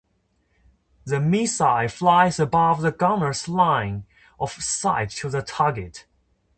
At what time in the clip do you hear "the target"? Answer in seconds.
5.29-6.07